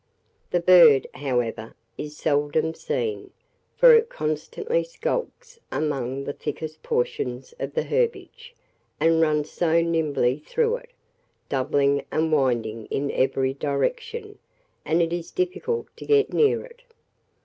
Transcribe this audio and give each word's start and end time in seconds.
The 0.49 0.61
bird, 0.61 1.05
however, 1.13 1.75
is 1.95 2.17
seldom 2.17 2.73
seen, 2.73 3.29
for 3.77 3.93
it 3.93 4.09
constantly 4.09 4.83
skulks 4.83 5.59
among 5.71 6.23
the 6.23 6.33
thickest 6.33 6.81
portions 6.81 7.53
of 7.59 7.75
the 7.75 7.83
herbage, 7.83 8.55
and 8.99 9.21
runs 9.21 9.51
so 9.51 9.79
nimbly 9.79 10.39
through 10.39 10.77
it, 10.77 10.89
doubling 11.49 12.03
and 12.11 12.31
winding 12.31 12.87
in 12.87 13.11
every 13.11 13.53
direction, 13.53 14.39
that 14.87 14.95
it 15.01 15.13
is 15.13 15.29
difficult 15.29 15.85
to 15.97 16.05
get 16.07 16.33
near 16.33 16.65
it. 16.65 16.81